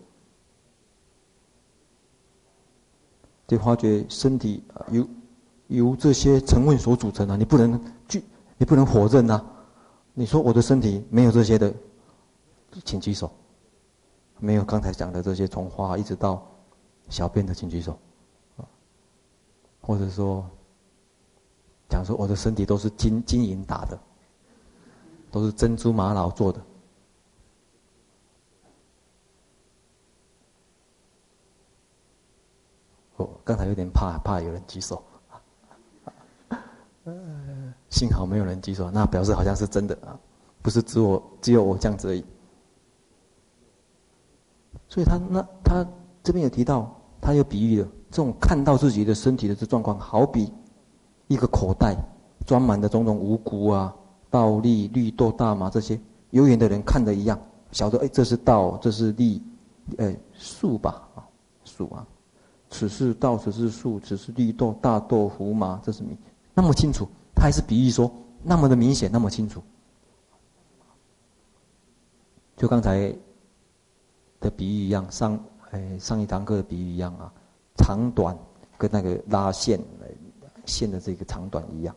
[3.46, 5.06] 就发觉身体由
[5.66, 7.78] 由这些成分所组成啊，你不能
[8.08, 8.24] 拒，
[8.56, 9.44] 你不能否认啊。
[10.14, 11.74] 你说我的身体没有这些的，
[12.86, 13.30] 请举手。
[14.38, 16.46] 没有刚才讲的这些，从花一直到
[17.08, 17.98] 小便的，请举手。
[19.80, 20.44] 或者说，
[21.88, 23.98] 讲说我的身体都是金金银打的，
[25.30, 26.60] 都是珍珠玛瑙做的。
[33.16, 35.02] 哦，刚才有点怕，怕有人举手，
[37.88, 40.20] 幸好没有人举手，那表示好像是真的啊，
[40.60, 42.22] 不是只我只有我这样子而已。
[44.88, 45.86] 所以他那他
[46.22, 50.52] 这边有提到，他有比喻了，这种看到自己的身体的这状况，好比
[51.26, 51.94] 一个口袋
[52.46, 53.94] 装满的种种五谷啊、
[54.30, 57.38] 稻粒、绿豆、大麻这些，有缘的人看的一样，
[57.70, 59.42] 晓得哎，这是稻，这是粒，
[59.98, 61.22] 哎，粟吧啊，
[61.64, 62.06] 粟啊。
[62.70, 66.16] 此是稻，此是粟，此是绿豆、大豆、胡麻，这是米，
[66.52, 68.10] 那么清楚，他还是比喻说
[68.42, 69.62] 那么的明显，那么清楚。
[72.56, 73.14] 就刚才
[74.40, 75.38] 的比喻一样，上
[75.70, 77.32] 哎上一堂课的比喻一样啊，
[77.76, 78.36] 长短
[78.76, 79.80] 跟那个拉线
[80.66, 81.94] 线的这个长短一样，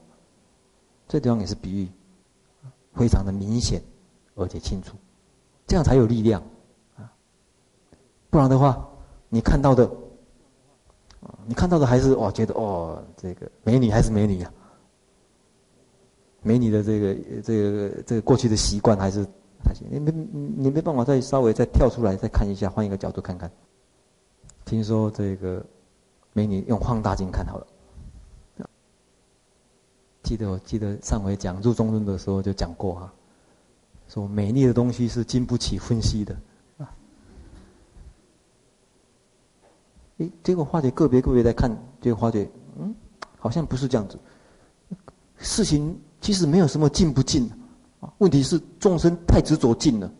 [1.07, 1.89] 这地方也是比喻，
[2.95, 3.81] 非常的明显
[4.35, 4.95] 而且清楚，
[5.67, 6.41] 这样才有力量
[6.97, 7.11] 啊！
[8.29, 8.89] 不然的话，
[9.29, 9.89] 你看到的，
[11.45, 14.51] 你看到的还是哇，觉得哦，这个美女还是美女啊，
[16.41, 19.27] 美女的这个这个这个过去的习惯还是
[19.63, 23.51] 还行，你没你没办法再稍微再跳出来再看一下，换一个角度看看。
[24.65, 25.65] 听说这个
[26.33, 27.67] 美女用放大镜看好了。
[30.23, 33.13] 记得我记得上回讲入中论的时候就讲过哈，
[34.07, 36.33] 说美丽的东西是经不起分析的
[36.77, 36.93] 啊。
[40.19, 42.49] 诶，结果化解个别个别在看，结果化解
[42.79, 42.95] 嗯，
[43.39, 44.17] 好像不是这样子。
[45.37, 47.51] 事情其实没有什么进不进，
[48.17, 50.11] 问题是众生太执着尽了，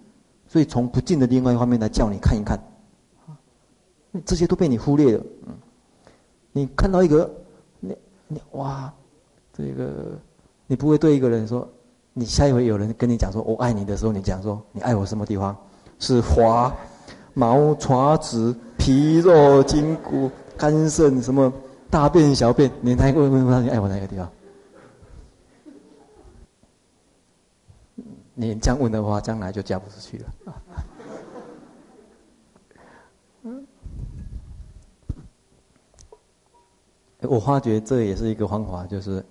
[0.47, 2.57] 所以从不尽的另外一方面来叫你看一看，
[3.25, 3.33] 啊，
[4.25, 5.23] 这些都被你忽略了。
[5.47, 5.53] 嗯，
[6.51, 7.29] 你看到一个，
[7.79, 7.95] 你
[8.27, 8.91] 你哇。
[9.53, 10.17] 这个，
[10.65, 11.67] 你不会对一个人说，
[12.13, 15.53] 你下一回有人跟你讲说“我爱你”的时候，你讲说“你爱我什么地方？”
[15.99, 16.73] 是花、
[17.33, 21.51] 毛、爪子、皮肉、筋骨、肝肾什么
[21.89, 24.27] 大便、小便，你哪个问问他你爱我哪个地方？
[28.33, 30.33] 你这样问的话，将来就嫁不出去了。
[37.21, 39.23] 我发觉这也是一个方法，就是。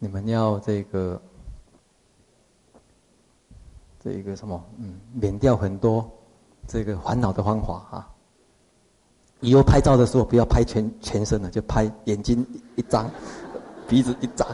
[0.00, 1.20] 你们要这个，
[3.98, 4.64] 这一个什么？
[4.78, 6.08] 嗯，免掉很多
[6.68, 8.08] 这个烦恼的方法啊。
[9.40, 13.10] 以后拍照的时候，不要拍全全身的，就拍眼睛一张，
[13.88, 14.46] 鼻子一张，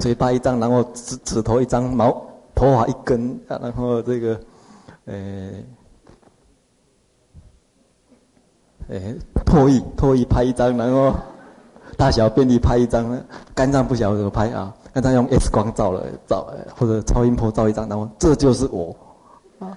[0.00, 2.10] 嘴巴一张，然后指指头一张，毛
[2.54, 4.40] 头发一根，然后这个，
[5.04, 5.50] 呃，
[8.88, 8.98] 呃，
[9.46, 11.14] 唾液唾液拍一张，然后。
[11.96, 13.20] 大小便利拍一张，
[13.54, 14.74] 肝脏不晓得怎么拍啊？
[14.94, 18.96] 肝脏用 X 光照了照，或者超音波照一张，然后这就是我，
[19.58, 19.76] 啊，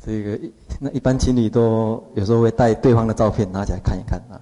[0.00, 0.40] 这个
[0.80, 4.40] 那一般情侣都有时候会带对方的照片拿起来看一看啊。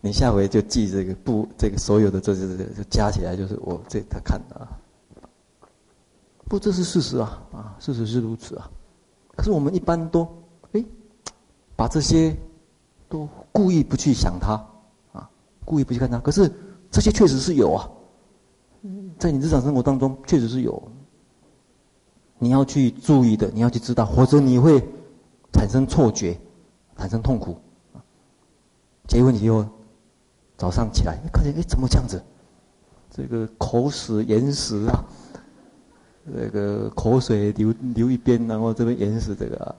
[0.00, 4.68] 你下回就记这个不，这个所有的这这这就加起来就是我这他看的啊。
[6.48, 8.70] 不，这是事实啊啊，事实是如此啊。
[9.36, 10.26] 可是我们一般都
[10.72, 10.84] 哎。
[11.76, 12.36] 把这些
[13.08, 14.54] 都故意不去想它，
[15.12, 15.30] 啊，
[15.64, 16.18] 故意不去看它。
[16.18, 16.52] 可是
[16.90, 17.88] 这些确实是有啊，
[19.16, 20.90] 在你日常生活当中确实是有。
[22.36, 24.82] 你要去注意的，你要去知道，否则你会
[25.52, 26.36] 产生错觉，
[26.96, 27.56] 产生痛苦
[27.94, 28.02] 啊。
[29.06, 29.64] 结婚以后，
[30.58, 32.22] 早上起来，看见哎，怎么这样子？
[33.10, 35.02] 这个口屎眼屎啊，
[36.36, 39.74] 这个口水流流一边，然后这边眼屎这个啊，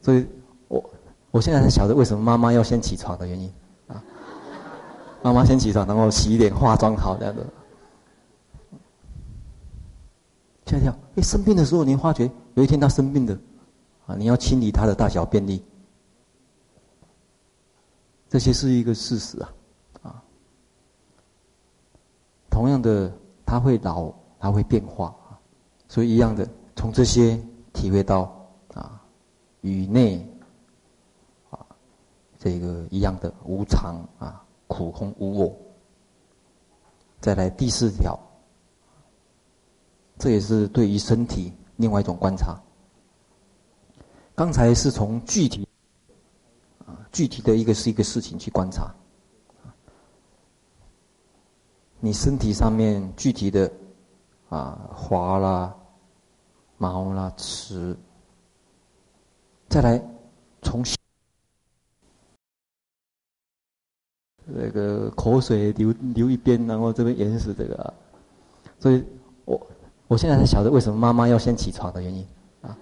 [0.00, 0.26] 所以
[0.68, 0.82] 我。
[1.30, 3.52] 我现在才晓得为什么妈妈要先起床的原因，
[3.86, 4.02] 啊，
[5.22, 7.46] 妈妈先起床，然后洗脸、化妆好这样的。
[10.64, 13.38] 跳跳，哎，生病的时候，你发觉有一天他生病的，
[14.06, 15.62] 啊，你要清理他的大小便利，
[18.30, 19.52] 这些是一个事实，啊，
[22.68, 23.10] 同样的，
[23.46, 25.16] 他会老，他会变化，
[25.88, 26.46] 所以一样的，
[26.76, 27.40] 从这些
[27.72, 28.30] 体会到
[28.74, 29.02] 啊，
[29.62, 30.18] 与内
[31.48, 31.64] 啊。
[32.38, 35.56] 这个一样的无常啊，苦空无我。
[37.22, 38.20] 再来第四条，
[40.18, 42.54] 这也是对于身体另外一种观察。
[44.34, 45.66] 刚才是从具体
[46.84, 48.94] 啊，具体的一个是一个事情去观察，
[52.00, 53.70] 你身体上面具体的
[54.48, 55.74] 啊，滑啦、
[56.76, 57.96] 毛啦、齿，
[59.68, 60.02] 再来
[60.62, 60.82] 从。
[64.50, 67.94] 那个口水流流一边，然后这边眼屎这个，
[68.80, 69.04] 所以
[69.44, 69.60] 我
[70.06, 72.26] 我现在才晓得为什么妈妈要先起床的原因
[72.62, 72.74] 啊。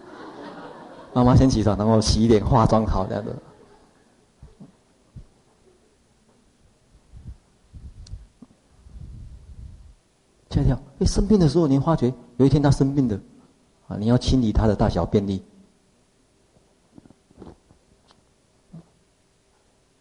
[1.12, 3.34] 妈妈先起床，然后洗脸、化妆好这样子
[10.48, 10.56] 的。
[10.56, 13.20] 跳跳，哎，生病的时候，你发觉有一天他生病的，
[13.88, 15.42] 啊，你要清理他的大小便利，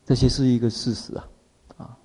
[0.05, 1.27] 这些是一个事实啊。
[1.77, 1.97] 啊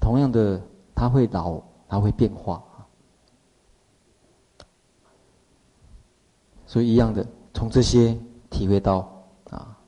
[0.00, 0.60] 同样的，
[0.94, 2.62] 他会老，他会变化，
[6.66, 8.18] 所以一样的，从这些
[8.50, 9.08] 体会到
[9.50, 9.78] 啊，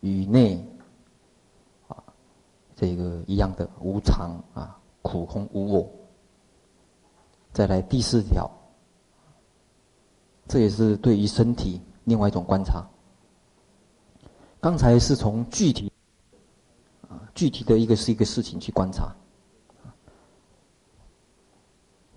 [0.00, 0.64] 宇内
[1.88, 1.96] 啊，
[2.76, 5.90] 这个一样的无常啊，苦空无我。
[7.52, 8.50] 再来第四条，
[10.48, 12.84] 这也是对于身体另外一种观察。
[14.60, 15.90] 刚才是从具体。
[17.08, 19.14] 啊，具体的一个是一个事情去观察。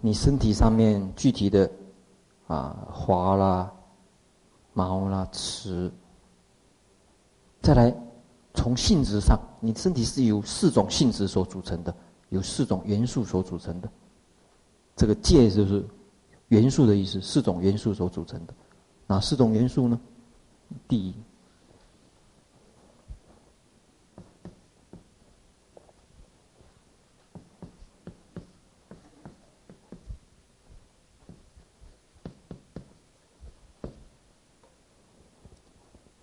[0.01, 1.69] 你身体上面具体的
[2.47, 3.71] 啊，滑啦、
[4.73, 5.91] 毛啦、齿，
[7.61, 7.95] 再来
[8.55, 11.95] 从性质上，你身体是由四种性质所组成的，
[12.29, 13.89] 有四种元素所组成的。
[14.95, 15.85] 这个界就是
[16.49, 18.53] 元素的意思，四种元素所组成的。
[19.07, 19.99] 哪四种元素呢？
[20.87, 21.13] 第一。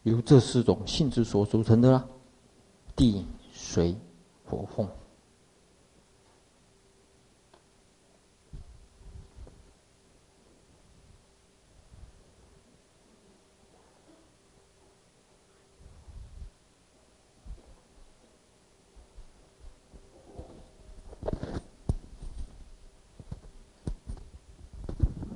[0.05, 2.07] 由这四种性质所组成的啦，
[2.95, 3.97] 地、水、
[4.45, 4.89] 火、风。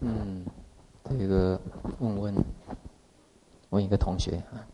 [0.03, 0.47] 嗯，
[1.19, 1.61] 这个
[1.99, 2.45] 问问。
[3.71, 4.67] 问一个同学啊，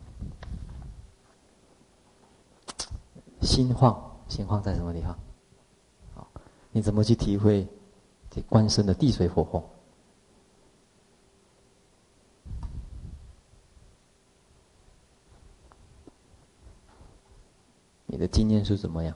[3.42, 5.14] 心晃，心晃在什么地方？
[6.14, 6.26] 好，
[6.72, 7.68] 你怎么去体会
[8.30, 9.62] 这观身的地水火风？
[18.06, 19.14] 你的经验是怎么样？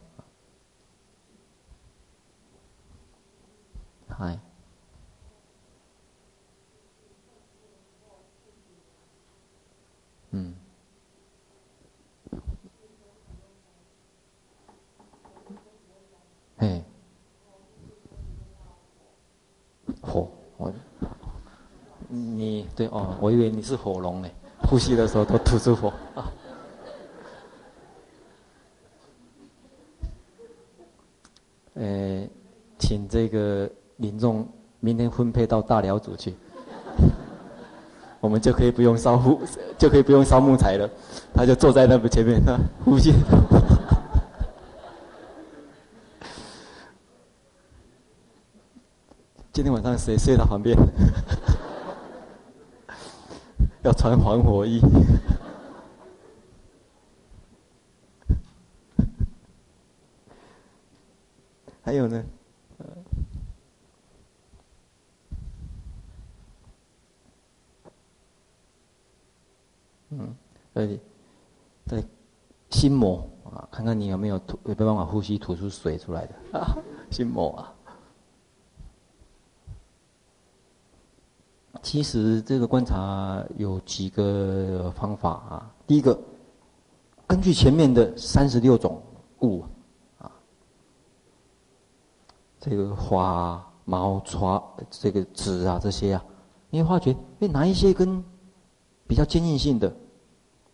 [4.09, 4.39] 嗨。
[10.33, 10.55] 嗯，
[16.59, 16.85] 哎，
[20.01, 20.73] 火，我，
[22.09, 24.29] 你对哦，我以为你是火龙呢，
[24.59, 25.93] 呼吸的时候都吐出火。
[26.15, 26.33] 啊、
[31.75, 32.27] 呃，
[32.79, 34.45] 请这个民众
[34.81, 36.35] 明天分配到大寮组去。
[38.19, 39.41] 我们就可以不用烧木，
[39.79, 40.91] 就可以不用烧木材了。
[41.33, 43.15] 他就坐在那个前面，他 呼吸。
[49.53, 50.77] 今天晚上谁睡他旁边？
[53.83, 54.81] 要穿防火衣。
[61.83, 62.25] 还有呢？
[70.13, 70.35] 嗯，
[70.75, 71.01] 对，
[71.89, 72.05] 对，
[72.71, 76.77] 心魔啊，看看你有没有吐，有没有办法呼吸吐出水出来的啊？
[77.11, 77.73] 心魔啊。
[81.91, 85.75] 其实这个观察有几个方法啊。
[85.89, 86.17] 第一个，
[87.27, 89.03] 根据前面的三十六种
[89.41, 89.65] 物
[90.17, 90.31] 啊，
[92.61, 96.25] 这个花、毛、欻、这个纸啊这些啊，
[96.71, 97.11] 你会发觉，
[97.41, 98.23] 哎，哪一些跟
[99.09, 99.93] 比较坚硬性的，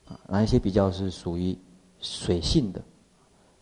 [0.08, 1.58] 啊，哪一些比较是属于
[1.98, 2.82] 水性的，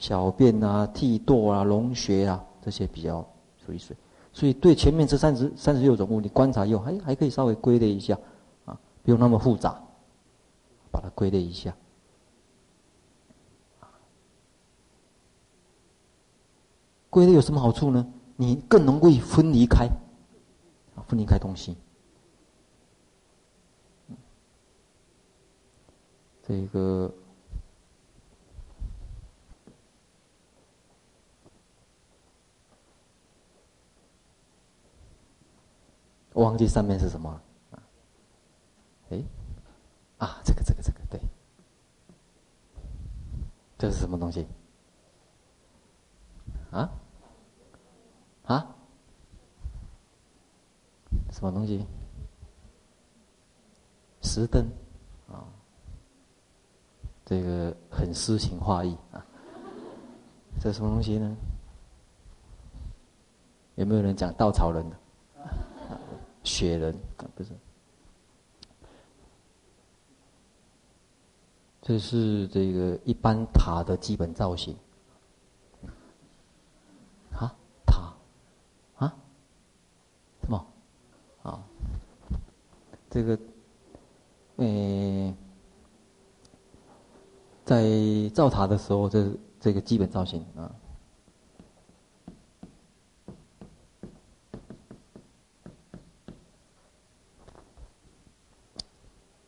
[0.01, 3.25] 小便啊、涕唾啊、脓血啊，这些比较
[3.65, 3.97] 属于水。
[4.35, 8.19] 所以对前面这三十三十六种物，你观察以后，还还可以稍微归类一下，
[8.67, 9.81] 啊，不用那么复杂，
[10.91, 11.75] 把它归类一下。
[17.09, 18.05] 归类有什么好处呢？
[18.35, 19.87] 你更能够分离开，
[20.97, 21.77] 啊，分离开东西。
[26.43, 27.15] 这个
[36.35, 37.83] 忘记上面是什么了啊？
[39.11, 39.25] 哎，
[40.19, 41.21] 啊，这个这个这个对，
[43.79, 44.47] 这是什么东西？
[46.71, 46.91] 啊？
[48.45, 48.77] 啊？
[51.31, 51.85] 什么东西？
[54.23, 54.67] 石灯
[55.29, 55.47] 啊。
[57.25, 59.25] 这个很诗情画意啊！
[60.61, 61.37] 这什么东西呢？
[63.77, 64.97] 有没有人讲稻草人的？
[66.55, 66.95] 雪人，
[67.35, 67.51] 不是。
[71.83, 74.77] 这是这个一般塔的基本造型。
[77.33, 77.53] 啊，
[77.85, 78.15] 塔，
[78.97, 79.17] 啊，
[80.43, 80.67] 什么？
[81.43, 81.61] 啊，
[83.11, 83.39] 这个，
[84.57, 85.35] 诶。
[87.65, 87.83] 在
[88.35, 89.27] 造塔的时候，这
[89.59, 90.71] 这个基本造型啊，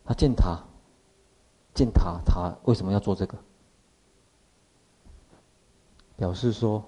[0.03, 0.61] 他建塔，
[1.73, 3.39] 建塔，塔为什么要做这个？
[6.17, 6.85] 表示说，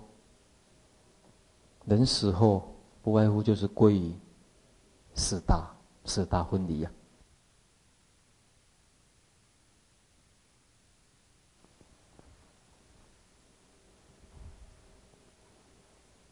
[1.84, 4.12] 人死后不外乎就是归于
[5.14, 5.72] 四大
[6.05, 6.91] 四大分离呀。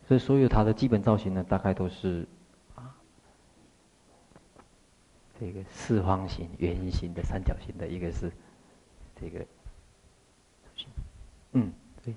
[0.08, 2.26] 所以，所有它的基本造型呢，大概都是
[2.74, 2.96] 啊，
[5.38, 8.32] 这个四方形、圆形的、三角形的，一个是
[9.20, 9.46] 这个，
[11.52, 11.72] 嗯，
[12.04, 12.14] 对。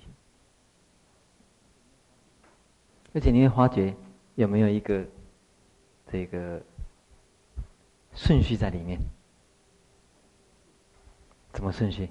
[3.13, 3.95] 而且你会发觉
[4.35, 5.05] 有没有一个
[6.11, 6.61] 这个
[8.13, 8.99] 顺序在里面？
[11.51, 12.09] 怎么顺序？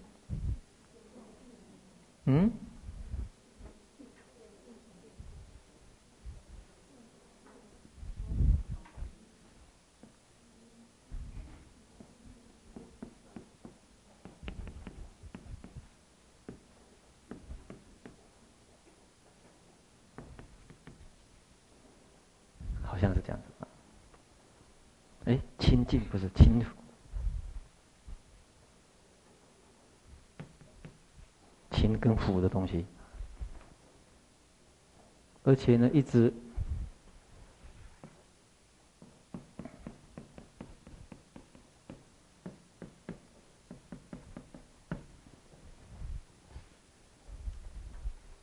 [2.24, 2.50] 嗯？
[22.98, 23.66] 像是这样子。
[25.24, 26.64] 哎，清净不是清。
[31.70, 32.84] 清跟腐的东西。
[35.44, 36.32] 而且呢，一直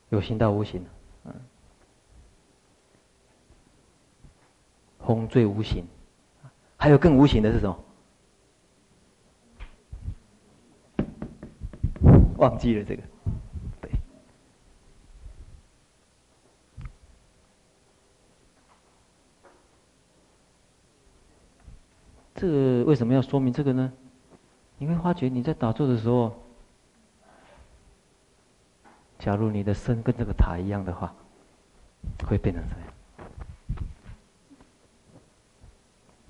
[0.08, 0.84] 有形到无形。
[5.26, 5.84] 最无形。
[6.76, 7.78] 还有更无形的是什么？
[12.36, 13.02] 忘记了这个。
[13.80, 13.90] 对。
[22.34, 23.92] 这个为什么要说明这个呢？
[24.78, 26.36] 你会发觉你在打坐的时候，
[29.18, 31.14] 假如你的身跟这个塔一样的话，
[32.28, 32.92] 会变成什么样？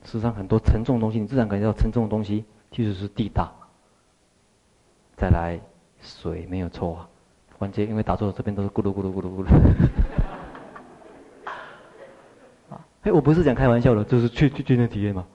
[0.07, 3.53] 实际上，很多沉重的东西，你自然感觉到沉重的东西，其实是地大。
[5.17, 5.59] 再来，
[6.01, 7.09] 水没有错啊，
[7.59, 9.49] 关键因为打坐这边都是咕噜咕噜咕噜咕噜。
[12.71, 15.27] 啊，哎，我不是讲开玩笑的，就是去去去那体验嘛。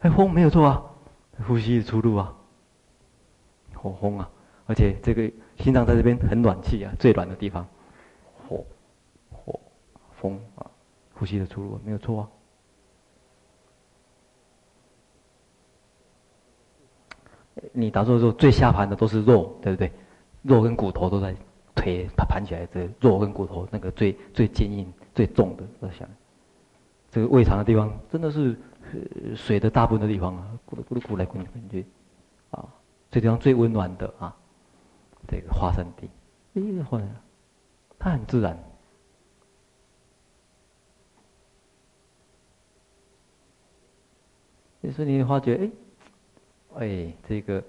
[0.00, 0.82] 哎，风没有错啊，
[1.46, 2.34] 呼吸的出路啊，
[3.74, 4.30] 火风啊，
[4.66, 7.66] 而且这个心脏在这边很暖气啊，最暖的地方，
[8.48, 8.64] 火
[9.30, 9.60] 火
[10.12, 10.70] 风啊，
[11.12, 12.28] 呼吸的出路没有错啊。
[17.72, 19.90] 你打坐的时候，最下盘的都是肉，对不对？
[20.42, 21.34] 肉跟骨头都在
[21.74, 26.06] 腿盘盘起来，这肉跟骨头那个最最坚硬、最重的，我想，
[27.10, 28.54] 这个胃肠的地方真的是
[29.34, 31.86] 水的大部分的地方啊，咕噜咕噜咕来滚来滚去，
[32.50, 32.68] 啊，
[33.10, 34.36] 这地方最温暖的啊，
[35.28, 36.10] 这个花生地，
[36.54, 37.08] 哎，后来
[37.98, 38.58] 它很自然，
[44.92, 45.70] 所以你发觉，哎。
[46.78, 47.62] 哎，这个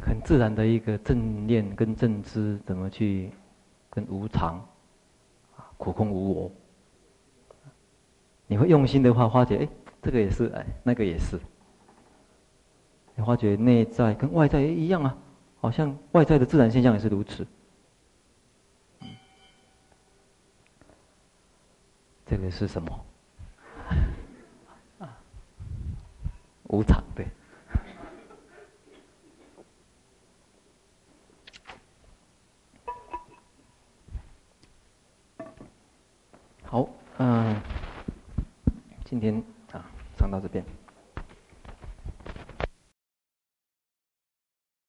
[0.00, 3.30] 很自然的一个正念跟正知，怎么去
[3.90, 4.64] 跟无常、
[5.76, 6.52] 苦空无我？
[8.46, 9.68] 你会用心的话，发觉哎，
[10.02, 11.40] 这个也是，哎，那个也是。
[13.16, 15.16] 你发觉内在跟外在一样啊，
[15.60, 17.46] 好像外在的自然现象也是如此。
[22.26, 23.06] 这个是什么？
[26.68, 27.26] 无常，对。
[36.66, 36.88] 好，
[37.18, 37.60] 嗯，
[39.04, 39.42] 今天
[39.72, 39.84] 啊，
[40.18, 40.64] 上到这边。